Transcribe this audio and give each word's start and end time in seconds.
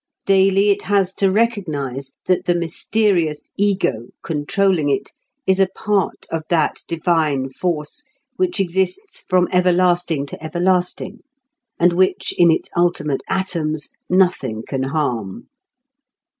Daily 0.25 0.71
it 0.71 0.81
has 0.85 1.13
to 1.13 1.29
recognize 1.29 2.13
that 2.25 2.45
the 2.45 2.55
mysterious 2.55 3.51
Ego 3.55 4.07
controlling 4.23 4.89
it 4.89 5.11
is 5.45 5.59
a 5.59 5.67
part 5.75 6.25
of 6.31 6.43
that 6.49 6.81
divine 6.87 7.49
Force 7.49 8.03
which 8.35 8.59
exists 8.59 9.23
from 9.29 9.47
everlasting 9.53 10.25
to 10.25 10.43
everlasting, 10.43 11.19
and 11.79 11.93
which, 11.93 12.33
in 12.39 12.49
its 12.49 12.71
ultimate 12.75 13.21
atoms, 13.29 13.89
nothing 14.09 14.63
can 14.67 14.81
harm. 14.85 15.45